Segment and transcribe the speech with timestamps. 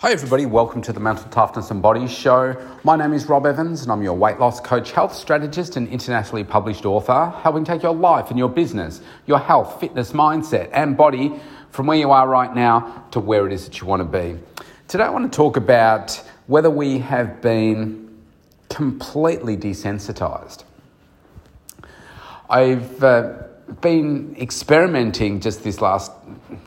[0.00, 0.44] Hi, everybody.
[0.44, 2.54] Welcome to the Mental Toughness and Body Show.
[2.84, 6.44] My name is Rob Evans, and I'm your weight loss coach, health strategist, and internationally
[6.44, 11.40] published author, helping take your life and your business, your health, fitness, mindset, and body
[11.70, 14.38] from where you are right now to where it is that you want to be.
[14.86, 18.20] Today, I want to talk about whether we have been
[18.68, 20.64] completely desensitized.
[22.50, 23.44] I've uh,
[23.80, 26.12] been experimenting just this last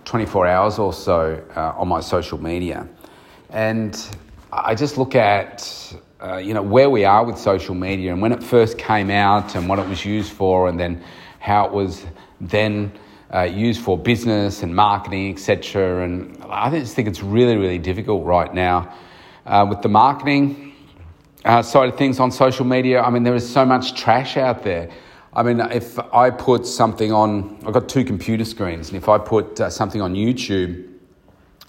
[0.05, 2.89] 24 hours or so uh, on my social media
[3.49, 4.07] and
[4.51, 8.31] I just look at uh, you know where we are with social media and when
[8.31, 11.03] it first came out and what it was used for, and then
[11.39, 12.05] how it was
[12.41, 12.91] then
[13.33, 16.03] uh, used for business and marketing, etc.
[16.03, 18.93] And I just think it's really really difficult right now
[19.45, 20.73] uh, with the marketing
[21.45, 23.01] uh, side of things on social media.
[23.01, 24.89] I mean, there is so much trash out there.
[25.31, 29.19] I mean, if I put something on, I've got two computer screens, and if I
[29.19, 30.88] put uh, something on YouTube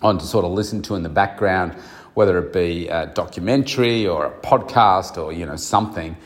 [0.03, 1.75] on to sort of listen to in the background,
[2.15, 6.17] whether it be a documentary or a podcast or you know something.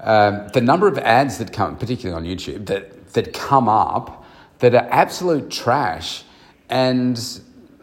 [0.00, 4.24] Um, the number of ads that come, particularly on YouTube, that that come up
[4.58, 6.24] that are absolute trash,
[6.68, 7.18] and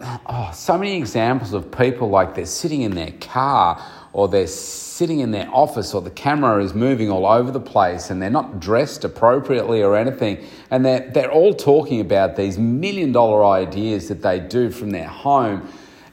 [0.01, 3.81] oh, so many examples of people like they're sitting in their car
[4.13, 8.09] or they're sitting in their office or the camera is moving all over the place
[8.09, 10.43] and they're not dressed appropriately or anything.
[10.69, 15.07] And they're, they're all talking about these million dollar ideas that they do from their
[15.07, 15.67] home.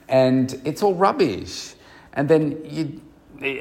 [0.09, 1.75] And it's all rubbish.
[2.13, 3.01] And then you,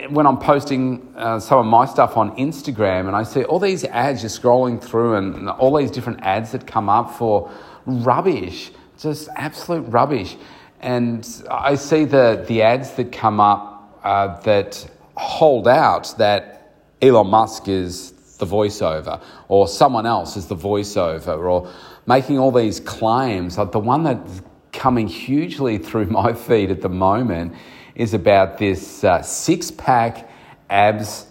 [0.09, 3.83] when I'm posting uh, some of my stuff on Instagram and I see all these
[3.85, 7.51] ads you're scrolling through and all these different ads that come up for
[7.85, 10.35] rubbish, just absolute rubbish.
[10.79, 13.76] And I see the, the ads that come up
[14.07, 20.55] uh, that hold out that Elon Musk is the voiceover or someone else is the
[20.55, 21.69] voiceover or
[22.05, 23.57] making all these claims.
[23.57, 24.41] Like the one that's
[24.71, 27.53] coming hugely through my feed at the moment
[27.95, 30.29] is about this uh, six pack
[30.69, 31.25] abs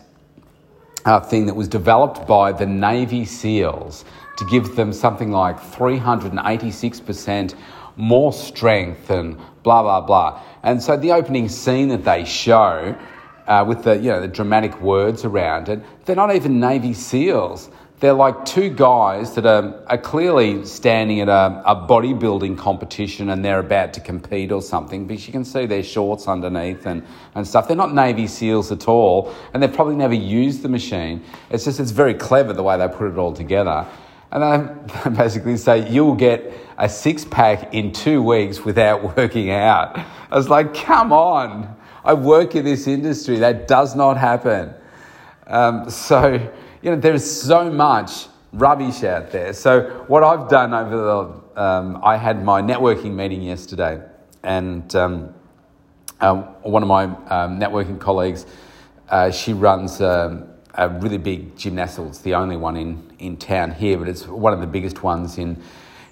[1.06, 4.04] uh, thing that was developed by the Navy SEALs
[4.37, 7.54] to give them something like 386%
[7.96, 10.42] more strength and blah, blah, blah.
[10.62, 12.96] And so the opening scene that they show
[13.46, 17.70] uh, with the, you know, the dramatic words around it, they're not even Navy SEALs.
[17.98, 23.42] They're like two guys that are, are clearly standing at a, a bodybuilding competition and
[23.42, 27.02] they're about to compete or something because you can see their shorts underneath and,
[27.34, 27.68] and stuff.
[27.68, 31.24] They're not Navy SEALs at all and they've probably never used the machine.
[31.48, 33.86] It's just, it's very clever the way they put it all together.
[34.32, 39.98] And they basically say, you'll get a six pack in two weeks without working out.
[40.31, 41.75] I was like, come on.
[42.04, 43.38] I work in this industry.
[43.38, 44.72] That does not happen.
[45.47, 46.34] Um, so,
[46.82, 49.53] you know, there's so much rubbish out there.
[49.53, 54.03] So, what I've done over the, um, I had my networking meeting yesterday,
[54.43, 55.34] and um,
[56.20, 58.47] uh, one of my um, networking colleagues,
[59.08, 62.09] uh, she runs um, a really big gymnastics.
[62.09, 65.38] It's the only one in, in town here, but it's one of the biggest ones
[65.38, 65.62] in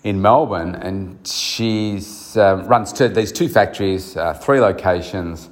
[0.05, 0.77] in Melbourne.
[0.77, 2.01] And she
[2.37, 5.49] um, runs two, these two factories, uh, three locations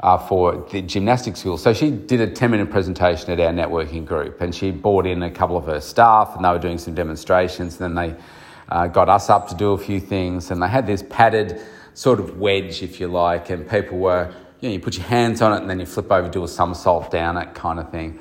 [0.00, 1.58] uh, for the gymnastics school.
[1.58, 5.22] So she did a 10 minute presentation at our networking group, and she brought in
[5.22, 7.78] a couple of her staff, and they were doing some demonstrations.
[7.78, 8.22] And then they
[8.70, 11.60] uh, got us up to do a few things, and they had this padded
[11.92, 14.32] sort of wedge, if you like, and people were.
[14.60, 16.48] You, know, you put your hands on it and then you flip over, do a
[16.48, 18.18] somersault down it kind of thing.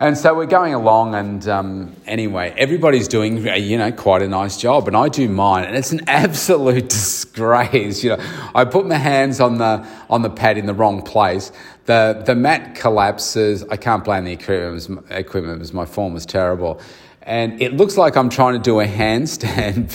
[0.00, 4.56] And so we're going along, and um, anyway, everybody's doing you know quite a nice
[4.56, 8.04] job, and I do mine, and it's an absolute disgrace.
[8.04, 11.50] You know, I put my hands on the on the pad in the wrong place.
[11.86, 13.64] the The mat collapses.
[13.64, 15.04] I can't blame the equipment.
[15.10, 16.80] Equipment because my form was terrible,
[17.22, 19.90] and it looks like I'm trying to do a handstand.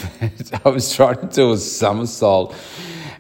[0.66, 2.54] I was trying to do a somersault,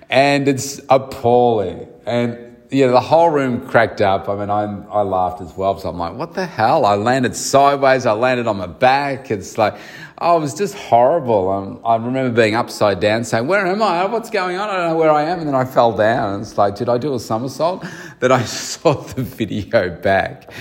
[0.10, 1.88] and it's appalling.
[2.06, 4.28] And know, the whole room cracked up.
[4.28, 5.78] I mean, I, I laughed as well.
[5.80, 6.86] So I'm like, what the hell?
[6.86, 8.06] I landed sideways.
[8.06, 9.30] I landed on my back.
[9.30, 9.76] It's like,
[10.18, 11.50] oh, it was just horrible.
[11.50, 14.06] Um, I remember being upside down saying, where am I?
[14.06, 14.70] What's going on?
[14.70, 15.40] I don't know where I am.
[15.40, 16.42] And then I fell down.
[16.42, 17.86] It's like, did I do a somersault?
[18.20, 20.52] Then I saw the video back.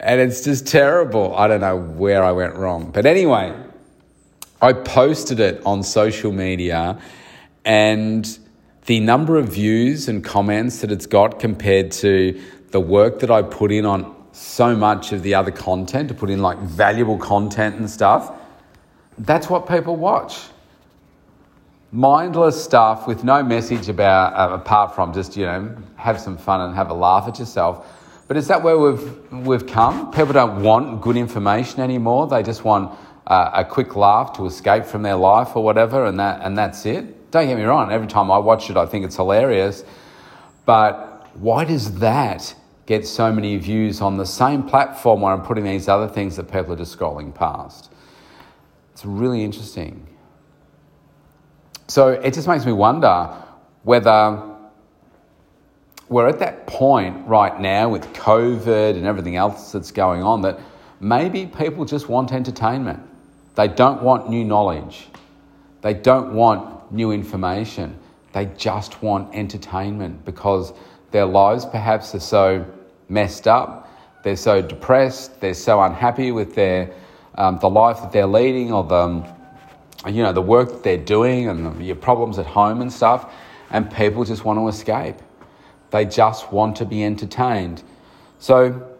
[0.00, 1.36] And it's just terrible.
[1.36, 2.90] I don't know where I went wrong.
[2.90, 3.54] But anyway,
[4.62, 6.98] I posted it on social media
[7.64, 8.38] and
[8.86, 12.40] the number of views and comments that it's got compared to
[12.70, 16.30] the work that I put in on so much of the other content, to put
[16.30, 18.32] in like valuable content and stuff,
[19.18, 20.40] that's what people watch.
[21.92, 26.62] Mindless stuff with no message about, uh, apart from just, you know, have some fun
[26.62, 27.86] and have a laugh at yourself.
[28.26, 30.10] But is that where we've, we've come?
[30.10, 32.26] People don't want good information anymore.
[32.26, 36.18] They just want uh, a quick laugh to escape from their life or whatever, and,
[36.18, 37.14] that, and that's it.
[37.32, 39.84] Don't get me wrong, every time I watch it, I think it's hilarious.
[40.66, 45.64] But why does that get so many views on the same platform where I'm putting
[45.64, 47.90] these other things that people are just scrolling past?
[48.92, 50.06] It's really interesting.
[51.88, 53.34] So it just makes me wonder
[53.82, 54.42] whether
[56.10, 60.60] we're at that point right now with COVID and everything else that's going on that
[61.00, 63.00] maybe people just want entertainment.
[63.54, 65.08] They don't want new knowledge.
[65.80, 67.98] They don't want new information.
[68.32, 70.72] They just want entertainment because
[71.10, 72.66] their lives perhaps are so
[73.08, 73.90] messed up,
[74.22, 76.92] they're so depressed, they're so unhappy with their,
[77.36, 79.26] um, the life that they're leading or the,
[80.10, 83.32] you know, the work that they're doing and the, your problems at home and stuff,
[83.70, 85.16] and people just want to escape.
[85.90, 87.82] They just want to be entertained.
[88.38, 88.91] So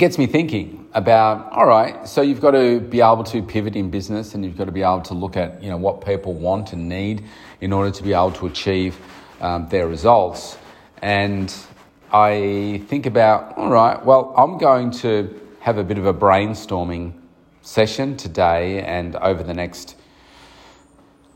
[0.00, 3.90] gets me thinking about all right so you've got to be able to pivot in
[3.90, 6.72] business and you've got to be able to look at you know what people want
[6.72, 7.22] and need
[7.60, 8.96] in order to be able to achieve
[9.42, 10.56] um, their results.
[11.02, 11.54] And
[12.12, 17.12] i think about all right well i'm going to have a bit of a brainstorming
[17.62, 19.94] session today and over the next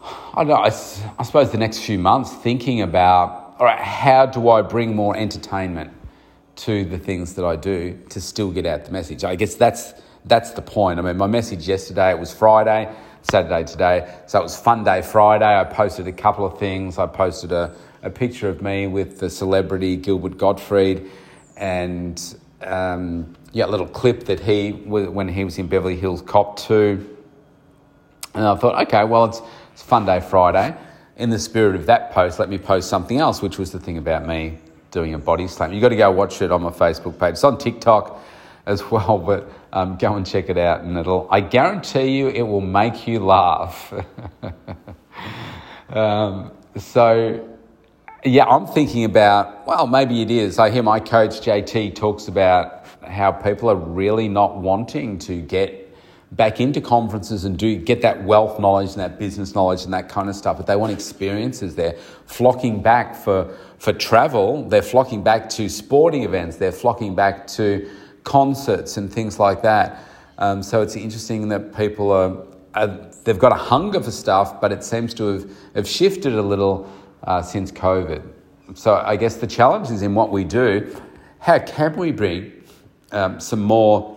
[0.02, 4.26] i don't know I, I suppose the next few months thinking about all right how
[4.26, 5.93] do i bring more entertainment
[6.56, 9.24] to the things that I do to still get out the message.
[9.24, 10.98] I guess that's that's the point.
[10.98, 15.02] I mean, my message yesterday it was Friday, Saturday today, so it was Fun Day
[15.02, 15.44] Friday.
[15.44, 16.98] I posted a couple of things.
[16.98, 21.10] I posted a, a picture of me with the celebrity Gilbert Gottfried,
[21.56, 26.58] and um, yeah, a little clip that he when he was in Beverly Hills Cop
[26.58, 27.10] Two.
[28.34, 29.40] And I thought, okay, well, it's,
[29.72, 30.74] it's Fun Day Friday.
[31.16, 33.96] In the spirit of that post, let me post something else, which was the thing
[33.96, 34.58] about me
[34.94, 35.72] doing a body slam.
[35.72, 37.32] You've got to go watch it on my Facebook page.
[37.32, 38.22] It's on TikTok
[38.64, 40.82] as well, but um, go and check it out.
[40.82, 43.92] And it'll, I guarantee you, it will make you laugh.
[45.90, 47.56] um, so,
[48.24, 50.60] yeah, I'm thinking about, well, maybe it is.
[50.60, 55.83] I hear my coach JT talks about how people are really not wanting to get
[56.36, 60.08] back into conferences and do get that wealth knowledge and that business knowledge and that
[60.08, 61.76] kind of stuff, but they want experiences.
[61.76, 61.96] They're
[62.26, 67.88] flocking back for, for travel, they're flocking back to sporting events, they're flocking back to
[68.24, 70.02] concerts and things like that.
[70.38, 72.36] Um, so it's interesting that people are,
[72.74, 72.88] are,
[73.24, 76.90] they've got a hunger for stuff, but it seems to have, have shifted a little
[77.22, 78.22] uh, since COVID.
[78.74, 81.00] So I guess the challenge is in what we do.
[81.38, 82.64] How can we bring
[83.12, 84.14] um, some more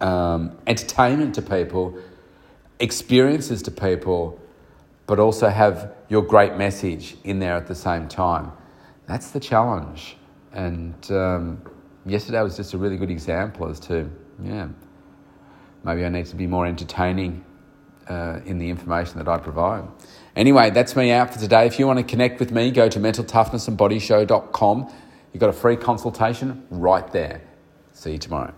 [0.00, 1.98] um, entertainment to people,
[2.78, 4.40] experiences to people,
[5.06, 8.52] but also have your great message in there at the same time.
[9.06, 10.16] That's the challenge.
[10.52, 11.62] And um,
[12.04, 14.10] yesterday was just a really good example as to,
[14.42, 14.68] yeah,
[15.84, 17.44] maybe I need to be more entertaining
[18.08, 19.84] uh, in the information that I provide.
[20.34, 21.66] Anyway, that's me out for today.
[21.66, 24.92] If you want to connect with me, go to mentaltoughnessandbodyshow.com.
[25.32, 27.42] You've got a free consultation right there.
[27.92, 28.54] See you tomorrow.